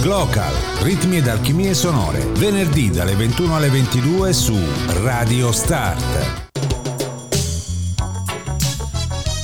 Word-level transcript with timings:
Glocal, 0.00 0.52
ritmi 0.80 1.18
ed 1.18 1.28
alchimie 1.28 1.74
sonore, 1.74 2.24
venerdì 2.36 2.90
dalle 2.90 3.14
21 3.14 3.56
alle 3.56 3.68
22 3.68 4.32
su 4.32 4.56
Radio 5.02 5.52
Start. 5.52 6.50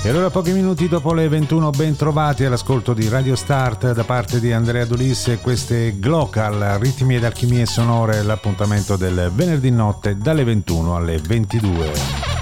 E 0.02 0.08
allora 0.10 0.30
pochi 0.30 0.52
minuti 0.52 0.88
dopo 0.88 1.12
le 1.12 1.28
21 1.28 1.70
ben 1.70 1.94
trovati 1.94 2.44
all'ascolto 2.44 2.94
di 2.94 3.08
Radio 3.08 3.36
Start 3.36 3.92
da 3.92 4.04
parte 4.04 4.40
di 4.40 4.52
Andrea 4.52 4.84
Dolisse 4.84 5.38
queste 5.38 5.98
Glocal, 5.98 6.78
ritmi 6.80 7.16
ed 7.16 7.24
alchimie 7.24 7.66
sonore, 7.66 8.22
l'appuntamento 8.22 8.96
del 8.96 9.30
venerdì 9.34 9.70
notte 9.70 10.16
dalle 10.16 10.44
21 10.44 10.96
alle 10.96 11.18
22. 11.18 12.37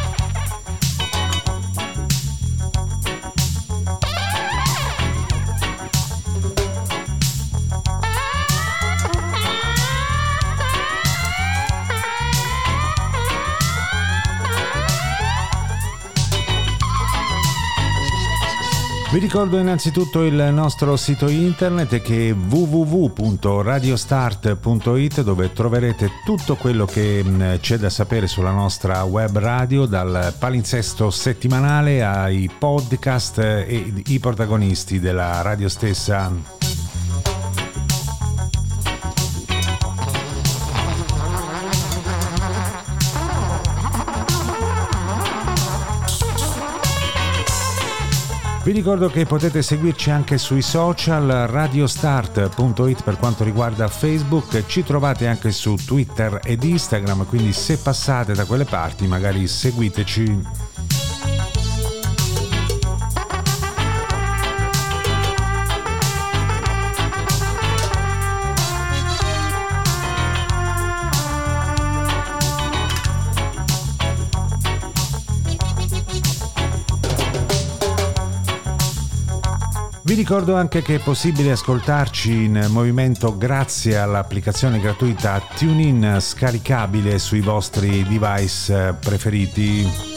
Vi 19.16 19.22
ricordo 19.22 19.56
innanzitutto 19.56 20.24
il 20.24 20.50
nostro 20.52 20.94
sito 20.98 21.30
internet 21.30 22.02
che 22.02 22.28
è 22.28 22.34
www.radiostart.it 22.34 25.22
dove 25.22 25.54
troverete 25.54 26.10
tutto 26.22 26.56
quello 26.56 26.84
che 26.84 27.24
c'è 27.58 27.78
da 27.78 27.88
sapere 27.88 28.26
sulla 28.26 28.50
nostra 28.50 29.04
web 29.04 29.38
radio 29.38 29.86
dal 29.86 30.34
palinsesto 30.38 31.08
settimanale 31.08 32.04
ai 32.04 32.50
podcast 32.58 33.38
e 33.38 34.02
i 34.04 34.18
protagonisti 34.18 35.00
della 35.00 35.40
radio 35.40 35.70
stessa 35.70 36.55
Vi 48.66 48.72
ricordo 48.72 49.08
che 49.08 49.26
potete 49.26 49.62
seguirci 49.62 50.10
anche 50.10 50.38
sui 50.38 50.60
social 50.60 51.46
radiostart.it 51.48 53.04
per 53.04 53.16
quanto 53.16 53.44
riguarda 53.44 53.86
Facebook, 53.86 54.66
ci 54.66 54.82
trovate 54.82 55.28
anche 55.28 55.52
su 55.52 55.76
Twitter 55.76 56.40
ed 56.42 56.64
Instagram, 56.64 57.26
quindi 57.26 57.52
se 57.52 57.78
passate 57.78 58.34
da 58.34 58.44
quelle 58.44 58.64
parti 58.64 59.06
magari 59.06 59.46
seguiteci 59.46 60.40
Vi 80.06 80.14
ricordo 80.14 80.54
anche 80.54 80.82
che 80.82 80.94
è 80.94 80.98
possibile 81.00 81.50
ascoltarci 81.50 82.44
in 82.44 82.66
movimento 82.70 83.36
grazie 83.36 83.98
all'applicazione 83.98 84.78
gratuita 84.78 85.42
TuneIn 85.58 86.18
scaricabile 86.20 87.18
sui 87.18 87.40
vostri 87.40 88.04
device 88.04 88.94
preferiti. 89.00 90.15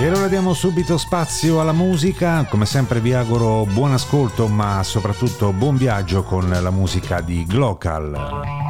E 0.00 0.06
allora 0.06 0.28
diamo 0.28 0.54
subito 0.54 0.96
spazio 0.96 1.60
alla 1.60 1.74
musica, 1.74 2.46
come 2.48 2.64
sempre 2.64 3.00
vi 3.00 3.12
auguro 3.12 3.66
buon 3.66 3.92
ascolto 3.92 4.48
ma 4.48 4.82
soprattutto 4.82 5.52
buon 5.52 5.76
viaggio 5.76 6.22
con 6.22 6.48
la 6.48 6.70
musica 6.70 7.20
di 7.20 7.44
Glocal. 7.44 8.69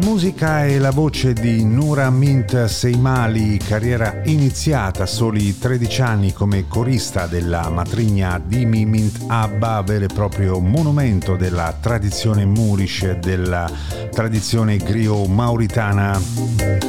Musica 0.00 0.66
e 0.66 0.78
la 0.78 0.90
voce 0.90 1.34
di 1.34 1.64
Nura 1.64 2.10
Mint 2.10 2.64
Seimali, 2.64 3.58
carriera 3.58 4.22
iniziata 4.24 5.04
a 5.04 5.06
soli 5.06 5.56
13 5.56 6.02
anni 6.02 6.32
come 6.32 6.66
corista 6.66 7.26
della 7.26 7.68
matrigna 7.68 8.42
Dimi 8.44 8.86
Mint 8.86 9.24
Abba, 9.28 9.82
vero 9.82 10.06
e 10.06 10.08
proprio 10.08 10.58
monumento 10.58 11.36
della 11.36 11.76
tradizione 11.80 12.44
Moorish 12.44 13.02
e 13.02 13.18
della 13.18 13.70
tradizione 14.10 14.78
griot 14.78 15.28
mauritana. 15.28 16.83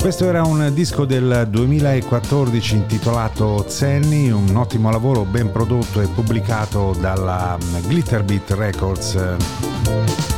Questo 0.00 0.26
era 0.26 0.42
un 0.44 0.70
disco 0.72 1.04
del 1.04 1.46
2014 1.50 2.74
intitolato 2.74 3.66
Zenny, 3.68 4.30
un 4.30 4.56
ottimo 4.56 4.90
lavoro 4.90 5.24
ben 5.24 5.52
prodotto 5.52 6.00
e 6.00 6.06
pubblicato 6.06 6.96
dalla 6.98 7.58
Glitterbeat 7.86 8.50
Records. 8.52 10.29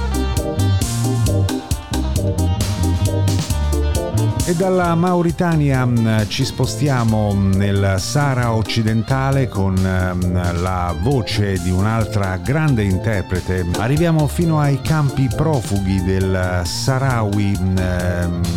E 4.53 4.55
dalla 4.55 4.95
Mauritania 4.95 5.87
mm, 5.87 6.25
ci 6.29 6.45
spostiamo 6.45 7.33
nel 7.33 7.95
Sahara 7.99 8.53
occidentale 8.53 9.49
con 9.49 9.73
mm, 9.73 10.61
la 10.61 10.95
voce 11.01 11.59
di 11.63 11.71
un'altra 11.71 12.37
grande 12.37 12.83
interprete. 12.83 13.65
Arriviamo 13.79 14.27
fino 14.27 14.61
ai 14.61 14.83
campi 14.83 15.27
profughi 15.35 16.05
del 16.05 16.61
Sahrawi, 16.65 17.59
mm, 17.59 17.77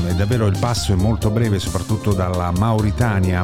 è 0.07 0.13
davvero 0.17 0.47
il 0.47 0.57
passo 0.59 0.91
è 0.91 0.95
molto 0.95 1.29
breve, 1.29 1.59
soprattutto 1.59 2.11
dalla 2.11 2.51
Mauritania 2.51 3.41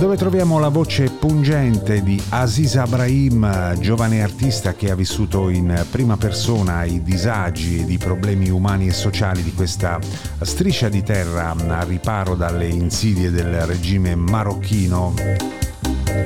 dove 0.00 0.16
troviamo 0.16 0.58
la 0.58 0.70
voce 0.70 1.10
pungente 1.10 2.02
di 2.02 2.18
Aziz 2.30 2.76
Abrahim, 2.76 3.78
giovane 3.80 4.22
artista 4.22 4.72
che 4.72 4.90
ha 4.90 4.94
vissuto 4.94 5.50
in 5.50 5.84
prima 5.90 6.16
persona 6.16 6.84
i 6.84 7.02
disagi 7.02 7.80
ed 7.80 7.90
i 7.90 7.98
problemi 7.98 8.48
umani 8.48 8.86
e 8.86 8.92
sociali 8.92 9.42
di 9.42 9.52
questa 9.52 9.98
striscia 10.40 10.88
di 10.88 11.02
terra 11.02 11.54
a 11.54 11.84
riparo 11.84 12.34
dalle 12.34 12.66
insidie 12.66 13.30
del 13.30 13.66
regime 13.66 14.14
marocchino. 14.14 15.12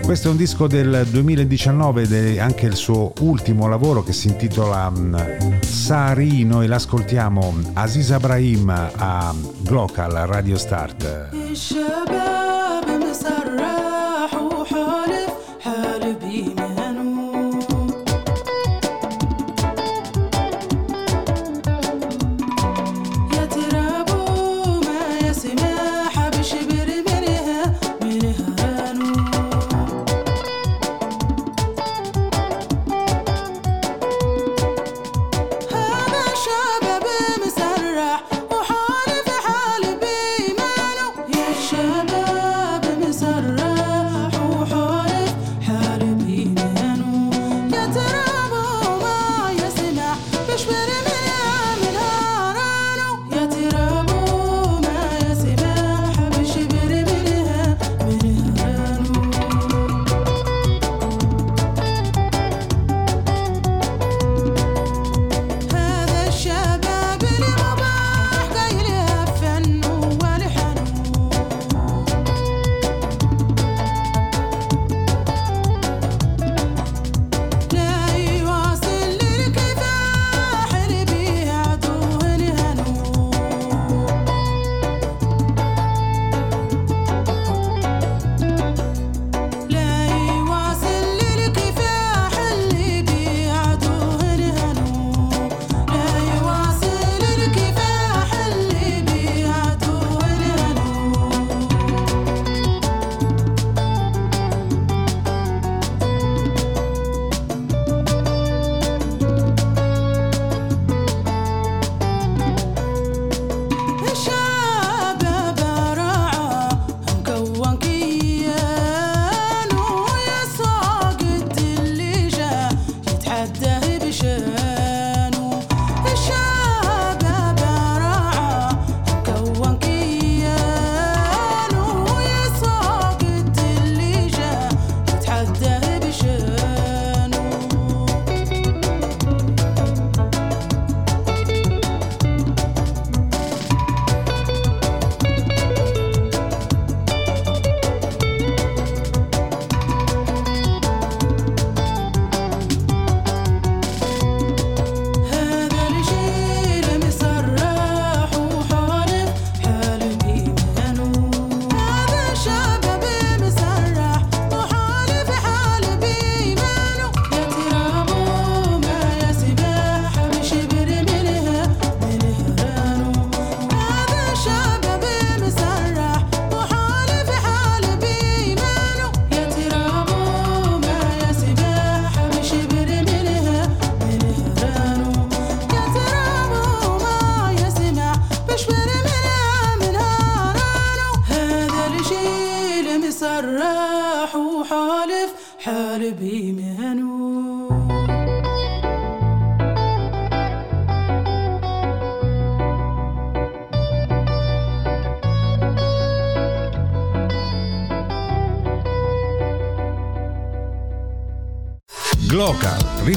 Questo 0.05 0.29
è 0.29 0.31
un 0.31 0.37
disco 0.37 0.69
del 0.69 1.05
2019 1.11 2.03
ed 2.03 2.13
è 2.13 2.39
anche 2.39 2.67
il 2.67 2.77
suo 2.77 3.13
ultimo 3.23 3.67
lavoro 3.67 4.05
che 4.05 4.13
si 4.13 4.29
intitola 4.29 4.89
mm, 4.89 5.17
Sarino 5.63 6.63
e 6.63 6.69
l'ascoltiamo 6.69 7.59
Aziz 7.73 8.13
Abrahim 8.13 8.69
a 8.69 9.35
Glocal 9.63 10.13
Radio 10.13 10.57
Start. 10.57 11.33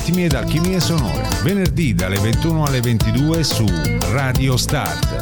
Ritmi 0.07 0.23
ed 0.23 0.33
alchimie 0.35 0.79
sonore, 0.79 1.27
venerdì 1.43 1.93
dalle 1.93 2.17
21 2.19 2.63
alle 2.63 2.79
22 2.79 3.43
su 3.43 3.65
Radio 4.11 4.55
Start. 4.55 5.16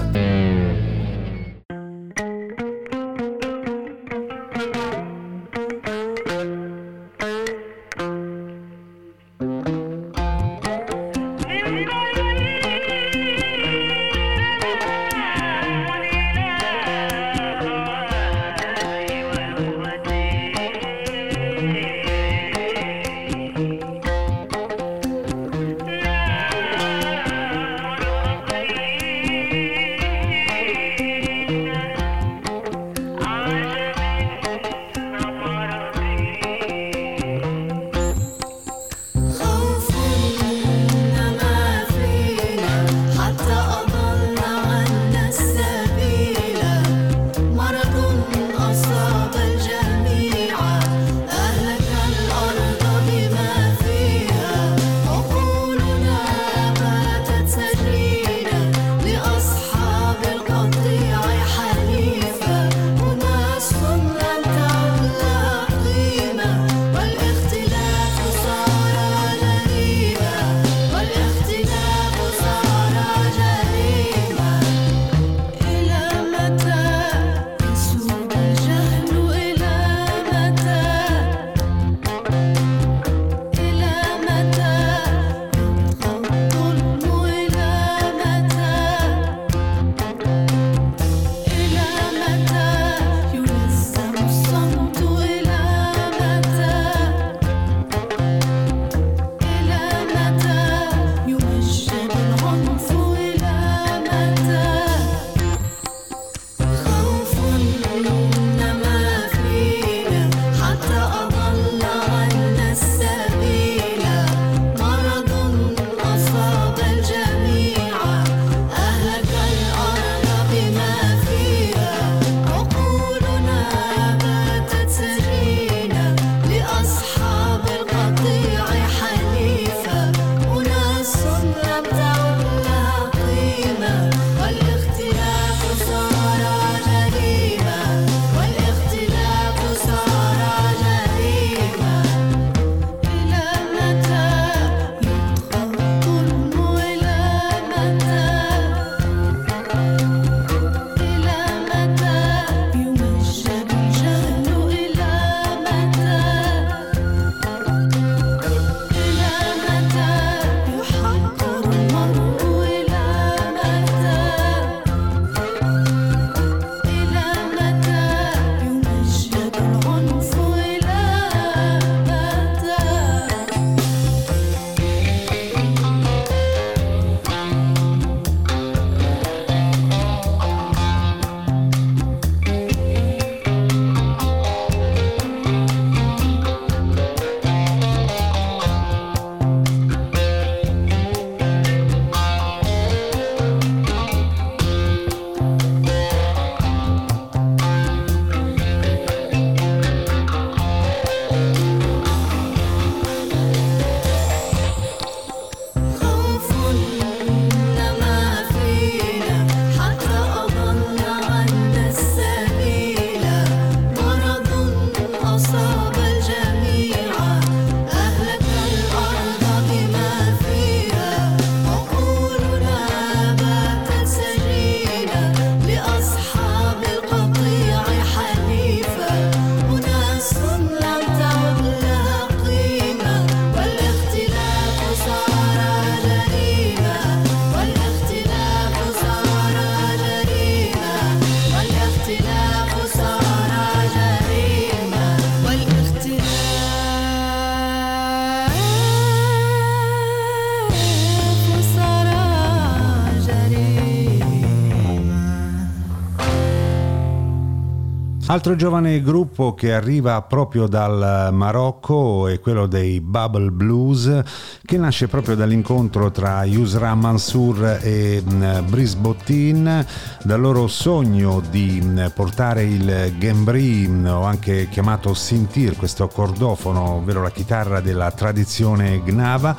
Altro 258.28 258.56
giovane 258.56 259.04
gruppo 259.04 259.54
che 259.54 259.72
arriva 259.72 260.20
proprio 260.24 260.66
dal 260.66 261.30
Marocco 261.32 262.28
è 262.28 262.40
quello 262.40 262.66
dei 262.66 263.00
Bubble 263.00 263.52
Blues, 263.52 264.22
che 264.66 264.78
nasce 264.80 265.08
proprio 265.08 265.36
dall'incontro 265.36 266.10
tra 266.10 266.44
Yusra 266.44 266.96
Mansour 266.96 267.80
e 267.84 268.24
mm, 268.28 268.68
Brice 268.68 268.98
Bottin, 268.98 269.86
dal 270.24 270.42
loro 270.42 270.66
sogno 270.66 271.40
di 271.52 271.80
mm, 271.84 272.06
portare 272.16 272.64
il 272.64 273.14
gambri, 273.20 273.88
mm, 273.88 274.08
o 274.08 274.24
anche 274.24 274.70
chiamato 274.70 275.14
sintir, 275.14 275.76
questo 275.76 276.08
cordofono, 276.08 276.94
ovvero 276.96 277.22
la 277.22 277.32
chitarra 277.32 277.80
della 277.80 278.10
tradizione 278.10 279.04
gnava, 279.06 279.56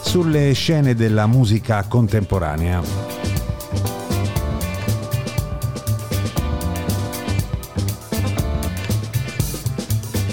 sulle 0.00 0.52
scene 0.54 0.94
della 0.94 1.26
musica 1.26 1.84
contemporanea. 1.86 3.27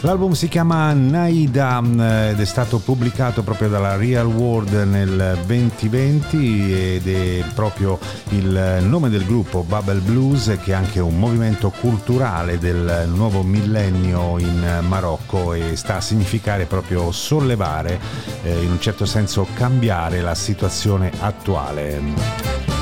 L'album 0.05 0.33
si 0.33 0.47
chiama 0.49 0.93
Naida 0.93 1.81
mm, 1.81 1.99
ed 1.99 2.39
è 2.39 2.45
stato 2.45 2.77
pubblicato 2.77 3.41
proprio 3.41 3.69
dalla 3.69 3.95
Real 3.95 4.27
World 4.27 4.71
nel 4.83 5.39
2020 5.47 6.93
ed 6.93 7.07
è 7.07 7.43
proprio 7.55 7.97
il 8.29 8.83
nome 8.83 9.09
del 9.09 9.25
gruppo 9.25 9.63
Bubble 9.63 10.01
Blues 10.01 10.59
che 10.61 10.73
è 10.73 10.75
anche 10.75 10.99
un 10.99 11.17
movimento 11.17 11.71
culturale 11.71 12.59
del 12.59 13.09
nuovo 13.15 13.41
millennio 13.41 14.37
in 14.37 14.83
Marocco 14.87 15.53
e 15.53 15.75
sta 15.75 15.95
a 15.95 16.01
significare 16.01 16.65
proprio 16.65 17.11
sollevare, 17.11 17.99
eh, 18.43 18.61
in 18.61 18.69
un 18.69 18.79
certo 18.79 19.07
senso 19.07 19.47
cambiare 19.55 20.21
la 20.21 20.35
situazione 20.35 21.11
attuale. 21.19 22.74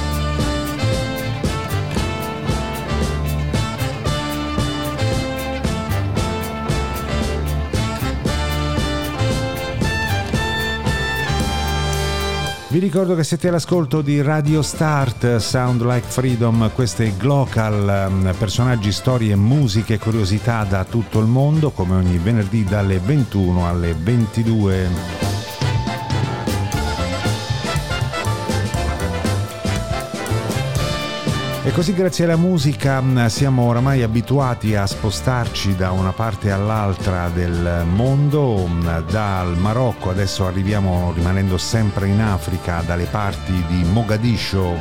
Vi 12.73 12.79
ricordo 12.79 13.13
che 13.13 13.23
siete 13.23 13.49
all'ascolto 13.49 14.01
di 14.01 14.19
Radio 14.23 14.63
Start, 14.63 15.36
Sound 15.36 15.83
Like 15.83 16.07
Freedom, 16.07 16.71
queste 16.73 17.13
Glocal, 17.17 18.07
mm, 18.09 18.29
personaggi, 18.39 18.91
storie, 18.91 19.36
musiche 19.36 19.93
e 19.93 19.99
curiosità 19.99 20.63
da 20.63 20.83
tutto 20.83 21.19
il 21.19 21.27
mondo, 21.27 21.69
come 21.69 21.93
ogni 21.93 22.17
venerdì 22.17 22.63
dalle 22.63 22.97
21 22.97 23.67
alle 23.67 23.93
22. 23.93 25.33
E 31.65 31.71
così 31.71 31.93
grazie 31.93 32.26
alla 32.26 32.36
musica 32.36 33.02
mm, 33.02 33.28
siamo 33.28 33.63
oramai 33.63 34.04
abituati 34.04 34.76
a 34.76 34.86
spostarci 34.86 35.78
da 35.78 35.91
una 35.91 36.12
parte 36.12 36.52
all'altra 36.52 37.30
del 37.30 37.86
mondo, 37.89 38.67
mm, 38.67 39.08
dal 39.10 39.58
Marocco 39.58 40.10
adesso 40.10 40.45
arriviamo 40.45 41.13
rimanendo 41.15 41.58
sempre 41.58 42.10
in 42.10 42.19
Africa, 42.19 42.84
dalle 42.86 43.06
parti 43.06 43.63
di 43.69 43.82
Mogadiscio. 43.86 44.76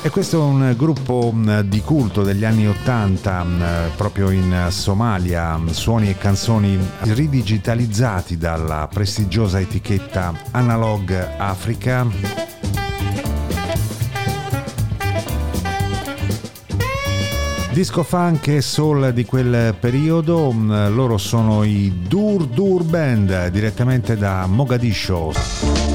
E 0.00 0.08
questo 0.08 0.38
è 0.38 0.42
un 0.42 0.74
gruppo 0.74 1.30
mm, 1.34 1.60
di 1.60 1.82
culto 1.82 2.22
degli 2.22 2.46
anni 2.46 2.66
Ottanta, 2.66 3.44
proprio 3.94 4.30
in 4.30 4.68
Somalia, 4.70 5.60
suoni 5.72 6.08
e 6.08 6.16
canzoni 6.16 6.78
ridigitalizzati 7.00 8.38
dalla 8.38 8.88
prestigiosa 8.90 9.60
etichetta 9.60 10.32
Analog 10.52 11.12
Africa. 11.36 12.55
Disco 17.76 18.04
funk 18.04 18.46
e 18.46 18.62
soul 18.62 19.12
di 19.12 19.26
quel 19.26 19.74
periodo, 19.78 20.50
mm, 20.50 20.94
loro 20.94 21.18
sono 21.18 21.62
i 21.62 22.04
Dur 22.08 22.46
Dur 22.46 22.82
Band 22.84 23.48
direttamente 23.48 24.16
da 24.16 24.46
Mogadiscio. 24.46 25.85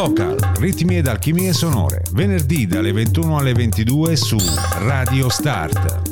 Glocal, 0.00 0.38
ritmi 0.56 0.96
ed 0.96 1.08
alchimie 1.08 1.52
sonore, 1.52 2.04
venerdì 2.12 2.66
dalle 2.66 2.90
21 2.90 3.36
alle 3.36 3.52
22 3.52 4.16
su 4.16 4.38
Radio 4.78 5.28
Start. 5.28 6.09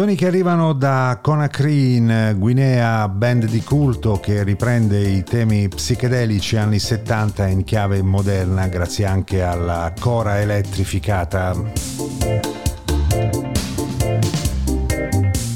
Suoni 0.00 0.16
che 0.16 0.28
arrivano 0.28 0.72
da 0.72 1.18
Conakry 1.20 1.96
in 1.96 2.34
Guinea, 2.38 3.06
band 3.06 3.44
di 3.44 3.62
culto 3.62 4.18
che 4.18 4.42
riprende 4.44 4.98
i 4.98 5.22
temi 5.22 5.68
psichedelici 5.68 6.56
anni 6.56 6.78
70 6.78 7.46
in 7.48 7.64
chiave 7.64 8.00
moderna 8.00 8.66
grazie 8.68 9.04
anche 9.04 9.42
alla 9.42 9.92
cora 10.00 10.40
elettrificata. 10.40 11.54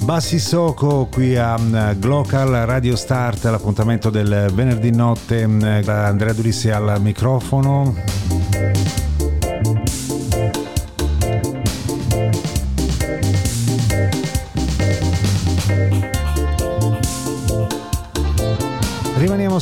Bassi 0.02 0.38
Soco 0.38 1.08
qui 1.10 1.38
a 1.38 1.56
Glocal 1.96 2.50
Radio 2.66 2.96
Start, 2.96 3.44
l'appuntamento 3.44 4.10
del 4.10 4.50
venerdì 4.52 4.94
notte, 4.94 5.42
Andrea 5.42 6.34
Durissi 6.34 6.68
al 6.68 7.00
microfono. 7.00 8.23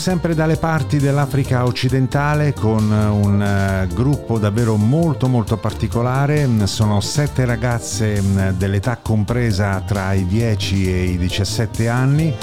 Sempre 0.02 0.34
dalle 0.34 0.56
parti 0.56 0.98
dell'Africa 0.98 1.64
occidentale 1.64 2.54
con 2.54 2.90
un 2.90 3.86
uh, 3.88 3.94
gruppo 3.94 4.40
davvero 4.40 4.74
molto 4.74 5.28
molto 5.28 5.58
particolare, 5.58 6.48
sono 6.66 7.00
sette 7.00 7.44
ragazze 7.44 8.18
um, 8.18 8.50
dell'età 8.50 8.96
compresa 8.96 9.80
tra 9.86 10.12
i 10.12 10.26
10 10.26 10.92
e 10.92 11.04
i 11.04 11.18
17 11.18 11.88
anni 11.88 12.34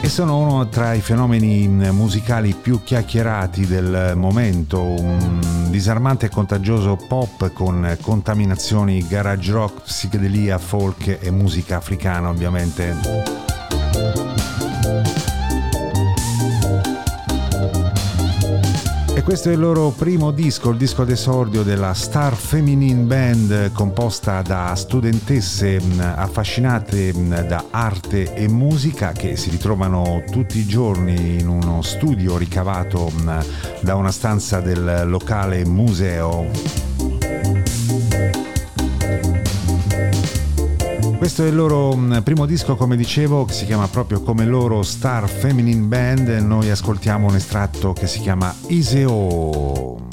e 0.00 0.08
sono 0.08 0.38
uno 0.38 0.68
tra 0.68 0.92
i 0.92 1.00
fenomeni 1.00 1.66
mm, 1.66 1.88
musicali 1.88 2.54
più 2.54 2.84
chiacchierati 2.84 3.66
del 3.66 4.12
momento, 4.14 4.80
un 4.80 5.40
disarmante 5.70 6.26
e 6.26 6.28
contagioso 6.28 6.96
pop 7.08 7.52
con 7.52 7.98
contaminazioni 8.00 9.04
garage 9.08 9.50
rock, 9.50 9.82
psichedelia, 9.82 10.58
folk 10.58 11.18
e 11.20 11.32
musica 11.32 11.78
africana 11.78 12.28
ovviamente. 12.28 13.43
Questo 19.24 19.48
è 19.48 19.52
il 19.52 19.58
loro 19.58 19.88
primo 19.88 20.32
disco, 20.32 20.68
il 20.68 20.76
disco 20.76 21.02
d'esordio 21.02 21.62
della 21.62 21.94
Star 21.94 22.36
Feminine 22.36 23.04
Band 23.04 23.72
composta 23.72 24.42
da 24.42 24.74
studentesse 24.74 25.80
affascinate 25.98 27.12
da 27.46 27.64
arte 27.70 28.34
e 28.34 28.48
musica 28.48 29.12
che 29.12 29.36
si 29.36 29.48
ritrovano 29.48 30.22
tutti 30.30 30.58
i 30.58 30.66
giorni 30.66 31.40
in 31.40 31.48
uno 31.48 31.80
studio 31.80 32.36
ricavato 32.36 33.10
da 33.80 33.94
una 33.94 34.12
stanza 34.12 34.60
del 34.60 35.04
locale 35.06 35.64
museo. 35.64 36.93
Questo 41.24 41.42
è 41.42 41.48
il 41.48 41.54
loro 41.54 41.96
mm, 41.96 42.18
primo 42.18 42.44
disco, 42.44 42.76
come 42.76 42.96
dicevo, 42.96 43.46
che 43.46 43.54
si 43.54 43.64
chiama 43.64 43.88
proprio 43.88 44.20
come 44.20 44.44
loro 44.44 44.82
Star 44.82 45.26
Feminine 45.26 45.86
Band. 45.86 46.28
Noi 46.28 46.68
ascoltiamo 46.68 47.26
un 47.26 47.34
estratto 47.34 47.94
che 47.94 48.06
si 48.06 48.20
chiama 48.20 48.54
Iseo. 48.66 50.06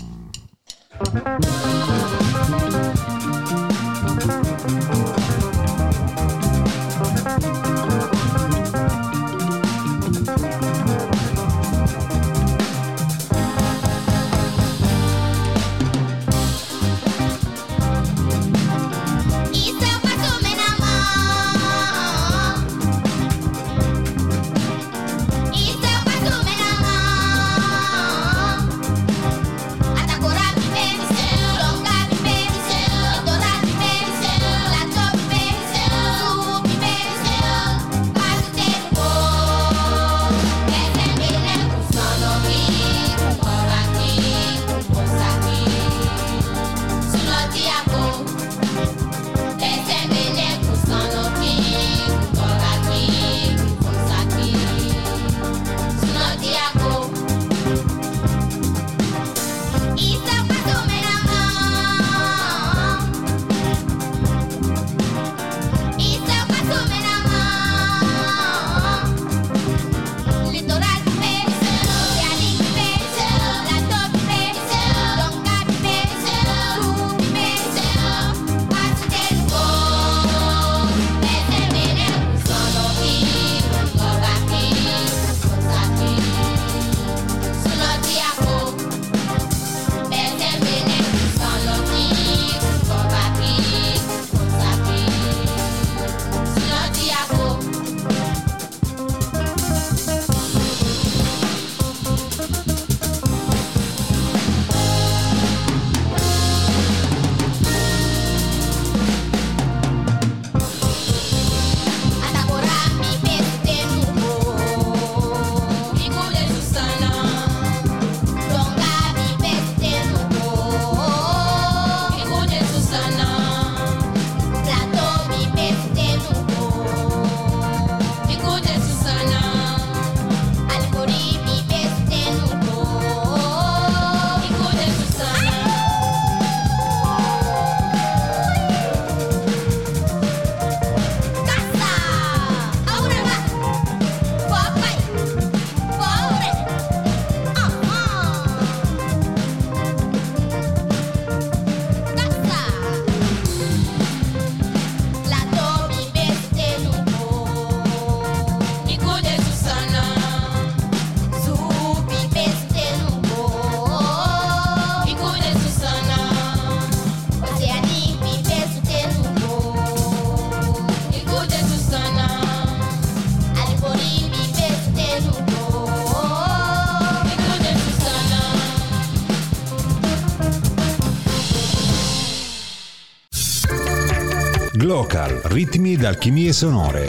Ritmi 185.53 185.93
ed 185.93 186.03
alchimie 186.05 186.53
sonore. 186.53 187.05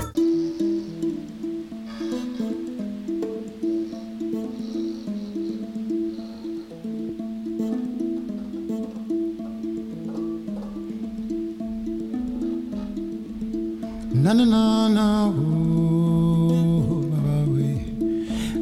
Na 14.25 14.33
na 14.35 14.45
na 14.45 14.89
na, 14.89 15.07
oh, 15.27 17.05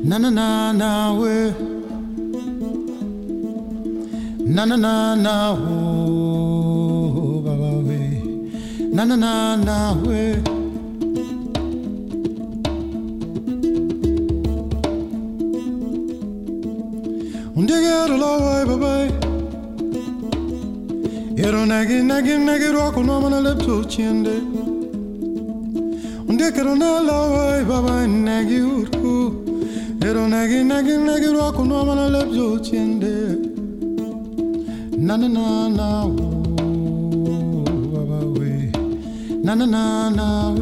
na 0.05 0.19
na 0.19 0.31
na 0.31 0.73
na, 0.73 1.12
we. 1.19 1.53
Na 4.55 4.64
na 4.66 4.77
na 4.77 5.14
na, 5.16 5.35
oh. 5.53 5.89
na 9.00 9.16
na 9.16 9.16
na 9.16 9.56
na 9.56 9.92
way. 10.04 10.32
Un 17.56 17.64
digero 17.66 18.16
la 18.22 18.30
way 18.44 18.64
babai. 18.68 19.08
Ero 21.38 21.64
nagi 21.64 22.02
nagi 22.10 22.36
nagi 22.48 22.68
roko 22.76 23.02
no 23.02 23.20
mana 23.22 23.40
lepto 23.40 23.84
chiende. 23.84 24.36
Un 26.28 26.36
digero 26.36 26.74
na 26.76 27.00
la 27.00 27.18
way 27.32 27.64
babai 27.64 28.06
nagi 28.06 28.60
urku. 28.60 29.16
Ero 30.04 30.26
nagi 30.28 30.62
nagi 30.62 30.96
nagi 31.08 31.28
roko 31.38 31.64
no 31.64 31.84
mana 31.86 32.06
lepto 32.14 32.58
chiende. 32.66 33.14
Na 34.98 35.16
na 35.16 35.28
na 35.28 35.68
na 35.68 36.06
we. 36.06 36.30
Na 39.50 39.66
na 39.66 39.66
na 39.66 40.54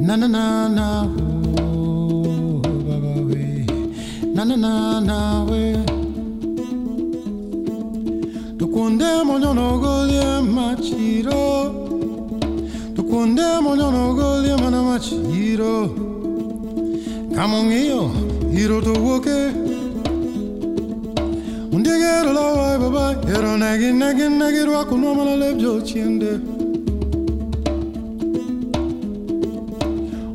na 0.00 0.16
na 0.16 0.16
na 0.16 0.26
na 0.28 0.68
na 0.68 1.04
na 4.34 4.44
na 4.44 4.56
na 4.56 5.00
na 5.00 5.44
we. 5.50 5.74
Tukunde 8.58 9.10
monyono 9.24 9.78
golie 9.82 10.40
machiro. 10.42 11.42
Tukunde 12.94 13.42
monyono 13.62 14.14
golie 14.14 14.56
mana 14.56 14.82
machiro. 14.82 15.88
Kamongio 17.34 18.10
hiro 18.52 18.80
to 18.80 18.92
woke 18.92 19.36
get 22.04 22.26
along, 22.26 22.56
bye 22.56 22.78
bye 22.78 22.90
bye. 22.96 23.32
Era 23.34 23.56
nagi 23.56 23.90
nagi 23.92 24.26
nagi 24.40 24.62
rwa 24.68 24.84
kunoma 24.84 25.24
la 25.24 25.34
lebjo 25.42 25.80
chiende. 25.88 26.32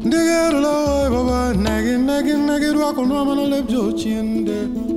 Ndigero 0.05 0.59
la 0.65 0.73
bye 0.85 1.09
bye 1.13 1.23
bye. 1.29 1.53
Nagi 1.65 1.95
nagi 2.07 2.33
nagi 2.47 2.69
rwa 2.75 2.93
kunoma 2.93 3.33
la 3.35 3.45
lebjo 3.53 3.81
chiende. 3.99 4.88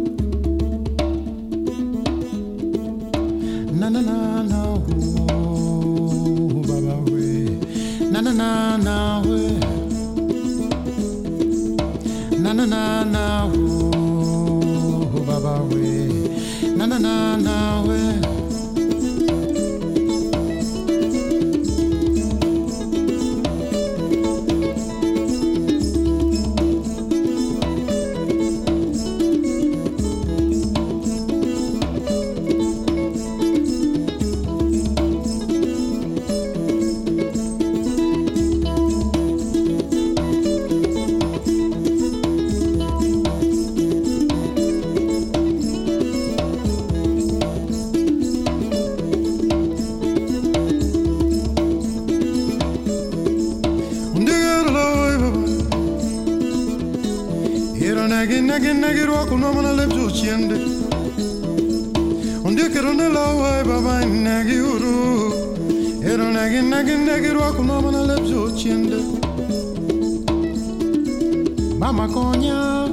maconha. 71.92 72.88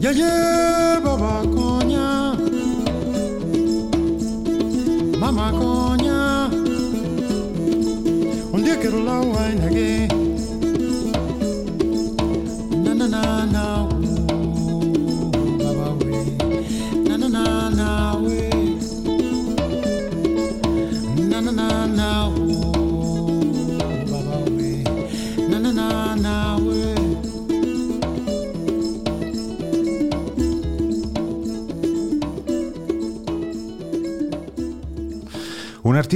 Yeah, 0.00 0.12
yeah. 0.12 0.95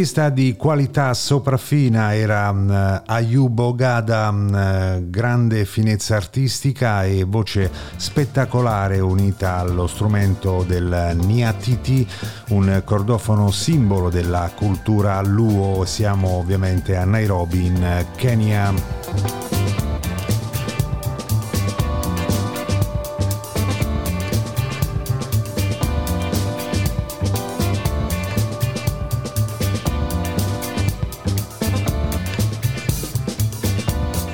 Artista 0.01 0.31
di 0.31 0.57
qualità 0.57 1.13
sopraffina 1.13 2.15
era 2.15 2.49
um, 2.49 3.03
Ayubo 3.05 3.65
Ogada, 3.65 4.31
um, 4.31 5.11
grande 5.11 5.67
finezza 5.67 6.17
artistica 6.17 7.05
e 7.05 7.25
voce 7.25 7.71
spettacolare 7.97 8.99
unita 9.01 9.59
allo 9.59 9.87
strumento 9.87 10.65
del 10.67 11.19
Niatiti, 11.23 12.09
un 12.49 12.81
cordofono 12.83 13.51
simbolo 13.51 14.09
della 14.09 14.51
cultura 14.57 15.21
Luo. 15.21 15.85
Siamo 15.85 16.39
ovviamente 16.39 16.97
a 16.97 17.05
Nairobi 17.05 17.67
in 17.67 18.07
Kenya. 18.17 18.73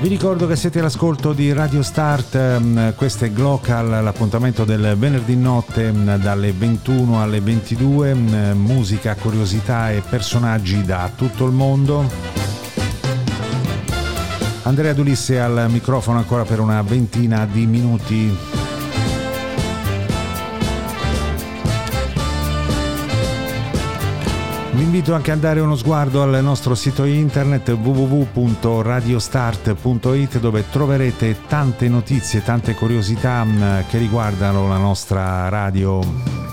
Vi 0.06 0.12
ricordo 0.12 0.46
che 0.46 0.54
siete 0.54 0.78
all'ascolto 0.78 1.32
di 1.32 1.52
Radio 1.52 1.82
Start, 1.82 2.36
ehm, 2.36 2.94
questo 2.94 3.24
è 3.24 3.32
Glocal, 3.32 4.04
l'appuntamento 4.04 4.64
del 4.64 4.94
venerdì 4.96 5.34
notte 5.34 5.88
ehm, 5.88 6.18
dalle 6.18 6.52
21 6.52 7.20
alle 7.20 7.40
22, 7.40 8.10
ehm, 8.10 8.52
musica, 8.56 9.16
curiosità 9.16 9.90
e 9.90 10.02
personaggi 10.08 10.84
da 10.84 11.10
tutto 11.12 11.44
il 11.46 11.52
mondo. 11.52 12.08
Andrea 14.62 14.92
Dulisse 14.92 15.40
al 15.40 15.66
microfono 15.70 16.18
ancora 16.18 16.44
per 16.44 16.60
una 16.60 16.80
ventina 16.82 17.44
di 17.44 17.66
minuti. 17.66 18.55
Invito 24.96 25.14
anche 25.14 25.30
a 25.30 25.36
dare 25.36 25.60
uno 25.60 25.76
sguardo 25.76 26.22
al 26.22 26.42
nostro 26.42 26.74
sito 26.74 27.04
internet 27.04 27.68
www.radiostart.it 27.68 30.38
dove 30.38 30.64
troverete 30.70 31.36
tante 31.46 31.86
notizie, 31.86 32.42
tante 32.42 32.74
curiosità 32.74 33.44
mh, 33.44 33.88
che 33.88 33.98
riguardano 33.98 34.66
la 34.68 34.78
nostra 34.78 35.50
radio. 35.50 36.45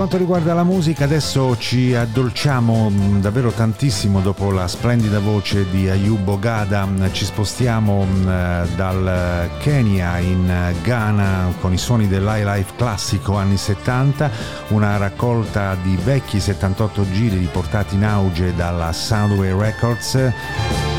Quanto 0.00 0.16
riguarda 0.16 0.54
la 0.54 0.64
musica, 0.64 1.04
adesso 1.04 1.58
ci 1.58 1.94
addolciamo 1.94 2.88
mh, 2.88 3.20
davvero 3.20 3.50
tantissimo 3.50 4.20
dopo 4.20 4.50
la 4.50 4.66
splendida 4.66 5.18
voce 5.18 5.68
di 5.68 5.90
Ayub 5.90 6.26
Ogada. 6.26 6.86
Mh, 6.86 7.12
Ci 7.12 7.26
spostiamo 7.26 8.04
mh, 8.04 8.76
dal 8.76 9.50
Kenya 9.58 10.16
in 10.16 10.74
Ghana 10.82 11.52
con 11.60 11.74
i 11.74 11.76
suoni 11.76 12.08
dell'highlife 12.08 12.72
classico 12.76 13.36
anni 13.36 13.58
70, 13.58 14.30
una 14.68 14.96
raccolta 14.96 15.76
di 15.82 15.98
vecchi 16.02 16.40
78 16.40 17.10
giri 17.12 17.36
riportati 17.36 17.96
in 17.96 18.04
auge 18.06 18.54
dalla 18.54 18.94
Soundway 18.94 19.52
Records 19.54 20.89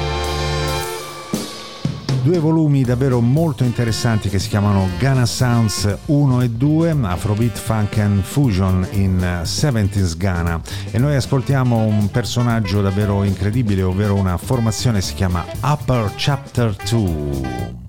due 2.22 2.40
volumi 2.40 2.84
davvero 2.84 3.20
molto 3.20 3.64
interessanti 3.64 4.30
che 4.30 4.40
si 4.40 4.50
chiamano 4.50 4.88
Ghana 5.00 5.26
Sounds 5.26 5.98
1 6.06 6.42
e 6.42 6.50
2, 6.50 6.98
Afrobeat 7.02 7.58
Funk 7.58 7.98
and 7.98 8.22
Fusion 8.22 8.88
in 8.92 9.42
70s 9.44 10.18
Ghana 10.18 10.62
e 10.92 11.00
noi 11.00 11.16
ascoltiamo 11.16 11.78
un 11.78 12.10
personaggio 12.12 12.82
davvero 12.82 13.24
incredibile, 13.24 13.82
ovvero 13.82 14.16
una 14.16 14.38
formazione 14.38 15.00
che 15.00 15.06
si 15.06 15.14
chiama 15.16 15.44
Upper 15.62 16.14
Chapter 16.16 16.76
2. 16.90 17.81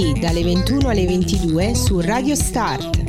Venerdì 0.00 0.18
dalle 0.18 0.42
21 0.42 0.88
alle 0.88 1.04
22 1.04 1.74
su 1.74 2.00
Radio 2.00 2.34
Start. 2.34 2.99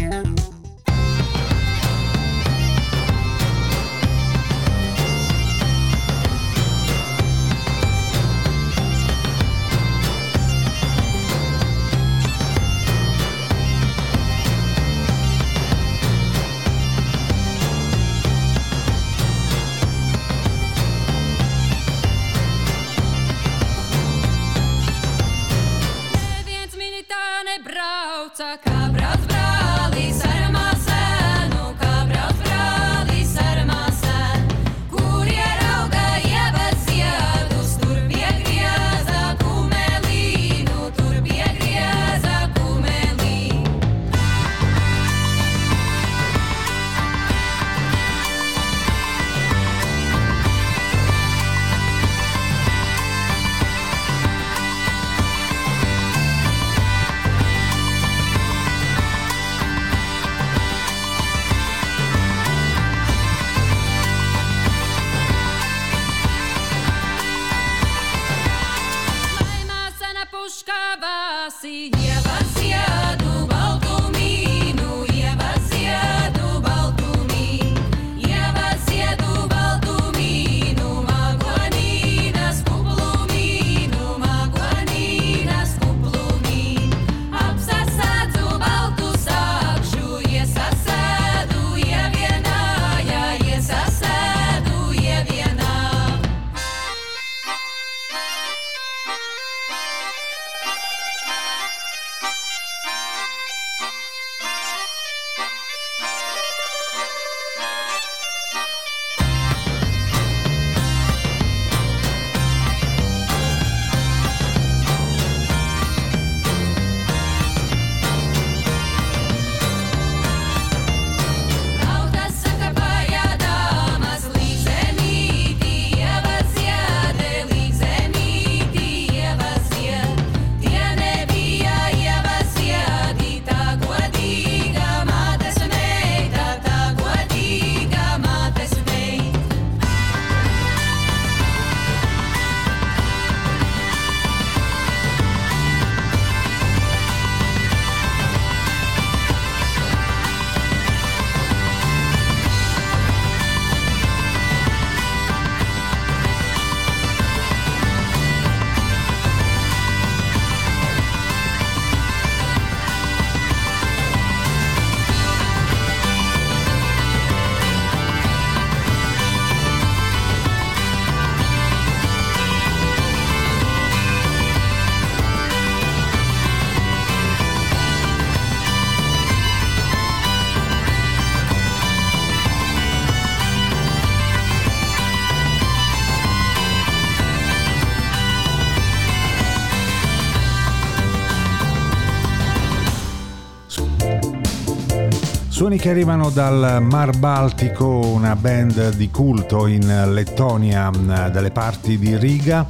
Suoni 195.72 195.86
che 195.86 195.92
arrivano 195.92 196.30
dal 196.32 196.84
Mar 196.84 197.18
Baltico, 197.18 197.86
una 197.86 198.36
band 198.36 198.94
di 198.96 199.10
culto 199.10 199.68
in 199.68 200.12
Lettonia, 200.12 200.90
dalle 200.90 201.52
parti 201.52 201.98
di 201.98 202.18
Riga. 202.18 202.68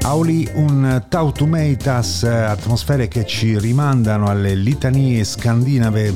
Auli 0.00 0.48
un 0.54 1.04
tautumeitas, 1.10 2.22
atmosfere 2.22 3.06
che 3.06 3.26
ci 3.26 3.58
rimandano 3.58 4.28
alle 4.28 4.54
litanie 4.54 5.22
scandinave. 5.24 6.14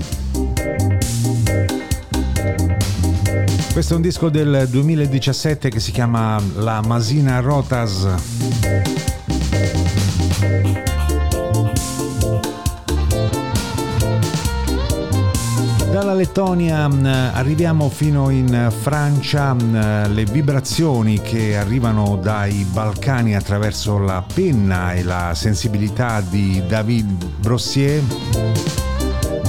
Questo 3.75 3.93
è 3.93 3.97
un 3.97 4.03
disco 4.03 4.31
del 4.31 4.69
2017 4.71 5.69
che 5.69 5.81
si 5.81 5.93
chiama 5.93 6.41
La 6.55 6.81
Masina 6.81 7.41
Rotas. 7.41 8.09
Lettonia 16.17 16.89
mm, 16.89 17.05
arriviamo 17.05 17.89
fino 17.89 18.31
in 18.31 18.73
Francia, 18.81 19.55
mm, 19.55 20.15
le 20.15 20.25
vibrazioni 20.25 21.21
che 21.21 21.57
arrivano 21.57 22.17
dai 22.17 22.67
Balcani 22.73 23.37
attraverso 23.37 23.99
la 23.99 24.25
penna 24.35 24.93
e 24.95 25.03
la 25.03 25.33
sensibilità 25.35 26.21
di 26.21 26.63
David 26.67 27.25
Brossier 27.39 28.03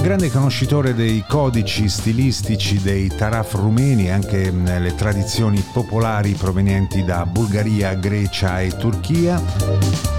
grande 0.02 0.30
conoscitore 0.30 0.94
dei 0.94 1.24
codici 1.28 1.88
stilistici 1.88 2.80
dei 2.80 3.08
taraf 3.08 3.54
rumeni 3.54 4.06
e 4.06 4.10
anche 4.10 4.50
mm, 4.50 4.66
le 4.78 4.94
tradizioni 4.94 5.62
popolari 5.72 6.32
provenienti 6.32 7.04
da 7.04 7.26
Bulgaria, 7.26 7.94
Grecia 7.94 8.60
e 8.60 8.76
Turchia 8.76 10.17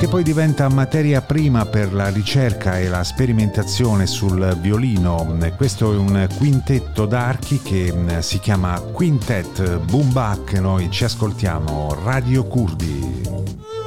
che 0.00 0.08
poi 0.08 0.22
diventa 0.22 0.66
materia 0.70 1.20
prima 1.20 1.66
per 1.66 1.92
la 1.92 2.08
ricerca 2.08 2.78
e 2.78 2.88
la 2.88 3.04
sperimentazione 3.04 4.06
sul 4.06 4.56
violino. 4.58 5.36
Questo 5.58 5.92
è 5.92 5.96
un 5.96 6.26
quintetto 6.38 7.04
d'archi 7.04 7.60
che 7.60 7.92
mm, 7.92 8.20
si 8.20 8.38
chiama 8.38 8.80
Quintet 8.80 9.76
Boombak. 9.76 10.54
Noi 10.54 10.90
ci 10.90 11.04
ascoltiamo 11.04 11.98
Radio 12.02 12.44
Kurdi. 12.44 13.79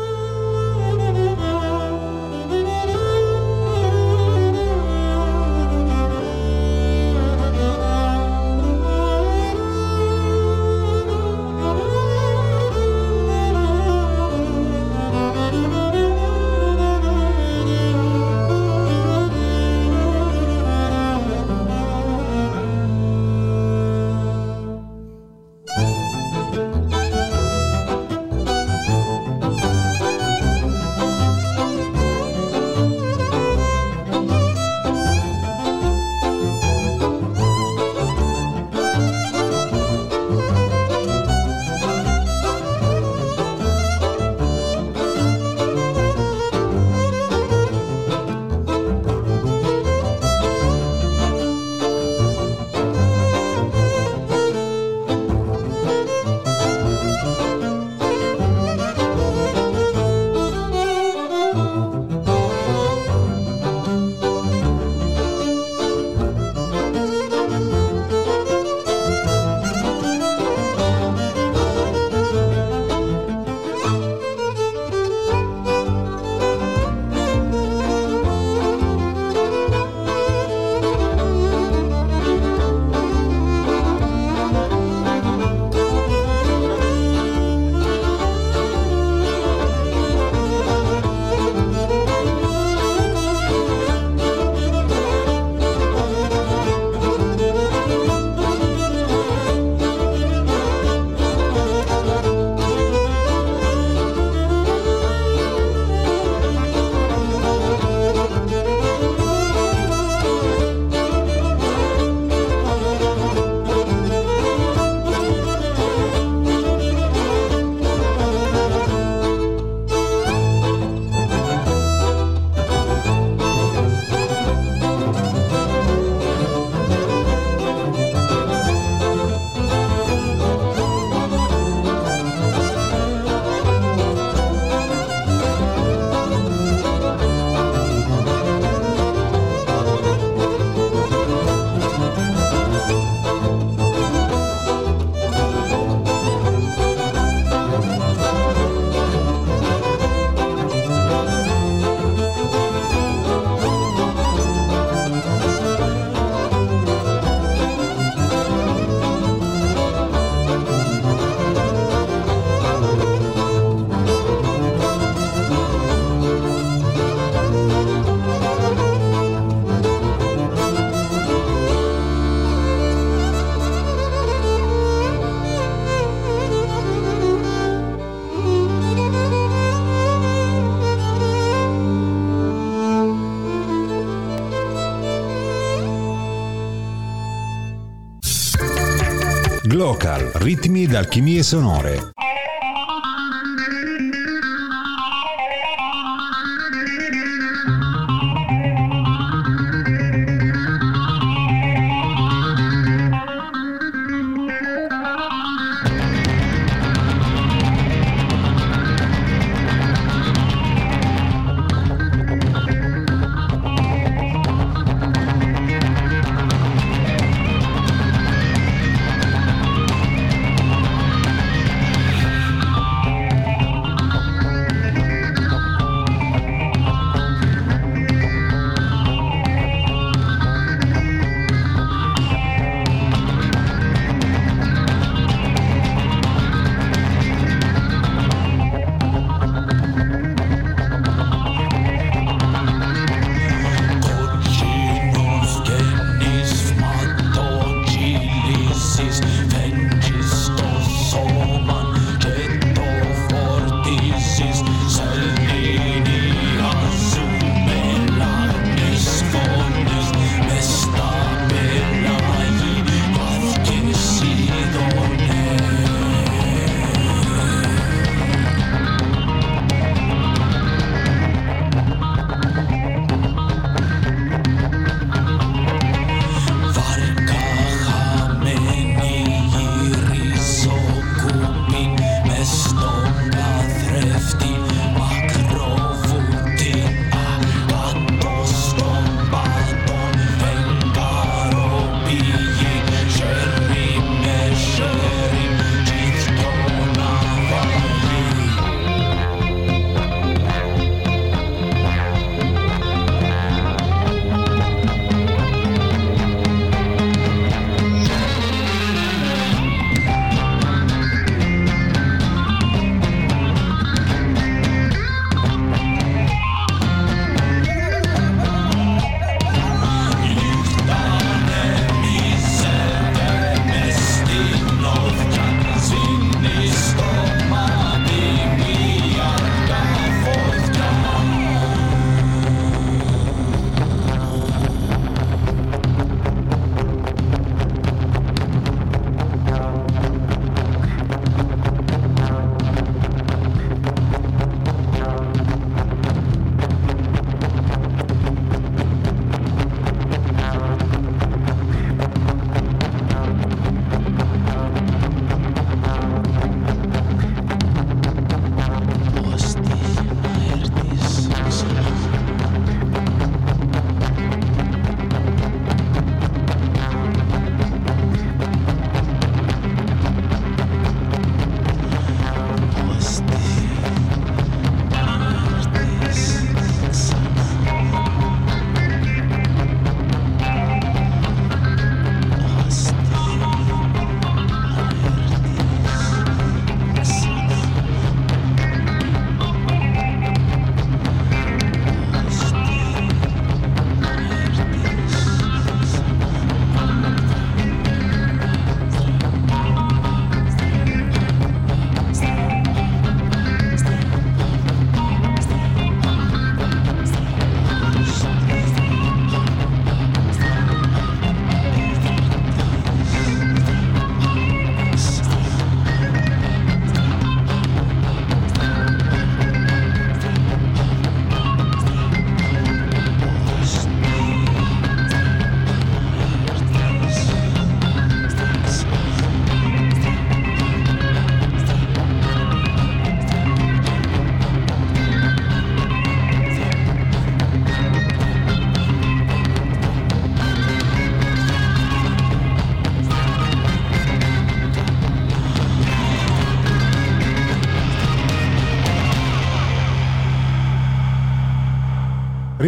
Ritmi 190.43 190.83
ed 190.83 190.93
alchimie 190.93 191.41
sonore. 191.41 192.12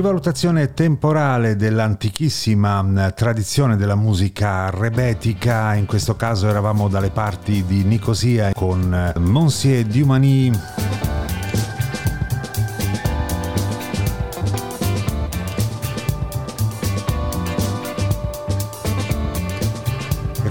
Rivalutazione 0.06 0.72
temporale 0.76 1.56
dell'antichissima 1.56 3.12
tradizione 3.16 3.76
della 3.76 3.96
musica 3.96 4.70
rebetica, 4.70 5.74
in 5.74 5.88
questo 5.88 6.16
caso 6.16 6.48
eravamo 6.48 6.88
dalle 6.88 7.10
parti 7.10 7.66
di 7.66 7.84
Nicosia 7.84 8.54
con 8.54 8.94
eh, 8.94 9.18
Monsieur 9.18 9.84
Dumani. 9.84 10.75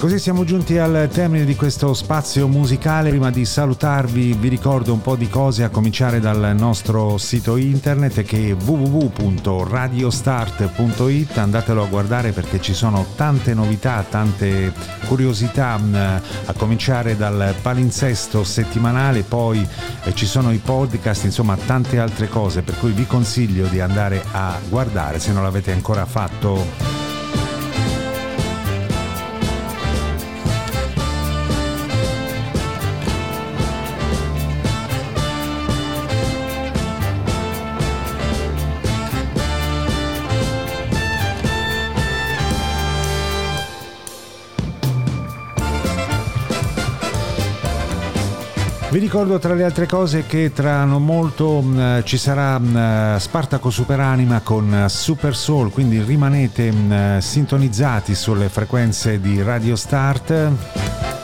Così 0.04 0.18
siamo 0.18 0.44
giunti 0.44 0.76
al 0.76 1.08
termine 1.10 1.46
di 1.46 1.54
questo 1.54 1.94
spazio 1.94 2.46
musicale. 2.46 3.08
Prima 3.08 3.30
di 3.30 3.46
salutarvi 3.46 4.34
vi 4.34 4.48
ricordo 4.48 4.92
un 4.92 5.00
po' 5.00 5.16
di 5.16 5.30
cose 5.30 5.64
a 5.64 5.70
cominciare 5.70 6.20
dal 6.20 6.54
nostro 6.58 7.16
sito 7.16 7.56
internet 7.56 8.20
che 8.20 8.50
è 8.50 8.54
www.radiostart.it. 8.54 11.38
Andatelo 11.38 11.84
a 11.84 11.86
guardare 11.86 12.32
perché 12.32 12.60
ci 12.60 12.74
sono 12.74 13.06
tante 13.16 13.54
novità, 13.54 14.04
tante 14.06 14.74
curiosità, 15.06 15.78
mm, 15.78 15.94
a 15.94 16.52
cominciare 16.54 17.16
dal 17.16 17.54
palinsesto 17.62 18.44
settimanale, 18.44 19.22
poi 19.22 19.66
eh, 20.04 20.14
ci 20.14 20.26
sono 20.26 20.52
i 20.52 20.58
podcast, 20.58 21.24
insomma 21.24 21.56
tante 21.56 21.98
altre 21.98 22.28
cose, 22.28 22.60
per 22.60 22.78
cui 22.78 22.90
vi 22.90 23.06
consiglio 23.06 23.68
di 23.68 23.80
andare 23.80 24.22
a 24.32 24.58
guardare 24.68 25.18
se 25.18 25.32
non 25.32 25.44
l'avete 25.44 25.72
ancora 25.72 26.04
fatto. 26.04 27.03
Vi 48.94 49.00
ricordo 49.00 49.40
tra 49.40 49.54
le 49.54 49.64
altre 49.64 49.86
cose 49.86 50.24
che 50.24 50.52
tra 50.52 50.84
non 50.84 51.04
molto 51.04 51.60
mm, 51.60 52.02
ci 52.04 52.16
sarà 52.16 52.60
mm, 52.60 53.16
Spartaco 53.16 53.68
Superanima 53.68 54.38
con 54.38 54.84
Super 54.86 55.34
Soul, 55.34 55.72
quindi 55.72 56.00
rimanete 56.00 56.70
mm, 56.70 57.18
sintonizzati 57.18 58.14
sulle 58.14 58.48
frequenze 58.48 59.20
di 59.20 59.42
Radio 59.42 59.74
Start. 59.74 61.23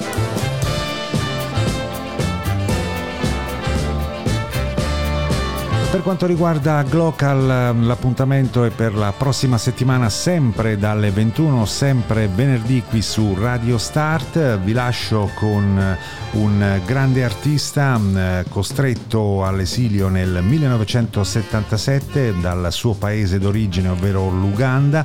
Per 5.91 6.03
quanto 6.03 6.27
riguarda 6.27 6.85
Glocal, 6.85 7.75
l'appuntamento 7.85 8.63
è 8.63 8.71
per 8.71 8.95
la 8.95 9.13
prossima 9.13 9.59
settimana, 9.59 10.09
sempre 10.09 10.79
dalle 10.79 11.11
21, 11.11 11.67
sempre 11.67 12.29
venerdì 12.29 12.81
qui 12.89 13.03
su 13.03 13.35
Radio 13.37 13.77
Start. 13.77 14.61
Vi 14.61 14.73
lascio 14.73 15.29
con 15.35 15.97
un 16.31 16.81
grande 16.87 17.25
artista 17.25 17.99
mm, 17.99 18.43
costretto 18.51 19.45
all'esilio 19.45 20.07
nel 20.07 20.45
1977 20.45 22.39
dal 22.41 22.69
suo 22.71 22.95
paese 22.95 23.41
d'origine, 23.41 23.89
ovvero 23.89 24.31
l'Uganda. 24.31 25.05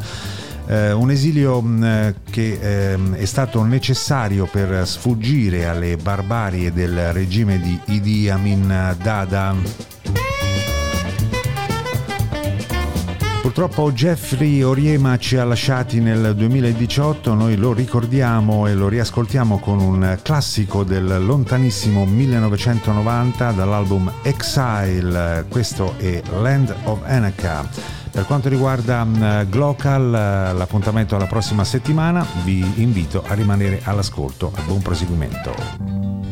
Eh, 0.68 0.92
un 0.92 1.10
esilio 1.10 1.62
mh, 1.62 1.84
mm, 1.84 2.10
che 2.30 2.60
eh, 2.62 2.98
è 3.14 3.26
stato 3.26 3.64
necessario 3.64 4.46
per 4.46 4.88
sfuggire 4.88 5.66
alle 5.66 5.98
barbarie 5.98 6.72
del 6.72 7.12
regime 7.12 7.60
di 7.60 7.80
Idi 7.86 8.30
Amin 8.30 8.96
Dada. 9.02 9.95
Purtroppo 13.46 13.92
Jeffrey 13.92 14.64
Oriema 14.64 15.20
ci 15.20 15.38
ha 15.38 15.44
lasciati 15.44 16.00
nel 16.00 16.34
2018, 16.36 17.36
noi 17.36 17.56
lo 17.56 17.74
ricordiamo 17.74 18.66
e 18.66 18.74
lo 18.74 18.88
riascoltiamo 18.88 19.60
con 19.60 19.80
un 19.80 20.18
classico 20.24 20.84
del 20.84 21.24
lontanissimo 21.24 22.06
1990 22.06 23.52
dall'album 23.52 24.12
Exile, 24.24 25.46
questo 25.48 25.94
è 25.98 26.24
Land 26.42 26.76
of 26.86 27.02
Anaka. 27.04 27.70
Per 28.10 28.26
quanto 28.26 28.50
riguarda 28.50 29.06
mm, 29.06 29.48
Glocal, 29.52 30.10
l'appuntamento 30.10 31.16
alla 31.16 31.28
prossima 31.28 31.64
settimana, 31.64 32.26
vi 32.44 32.82
invito 32.82 33.24
a 33.28 33.36
rimanere 33.36 33.80
all'ascolto. 33.84 34.52
Buon 34.66 34.82
proseguimento. 34.82 36.25